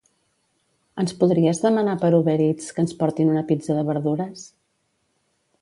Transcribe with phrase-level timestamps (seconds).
[1.03, 4.47] Ens podries demanar per Uber Eats que ens portin una pizza de verdures?